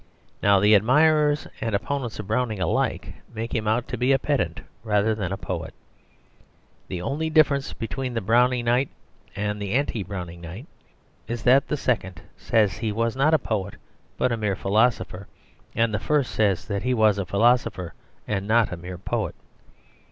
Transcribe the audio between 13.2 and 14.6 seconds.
a poet but a mere